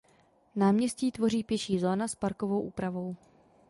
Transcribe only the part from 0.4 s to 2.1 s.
Náměstí tvoří pěší zóna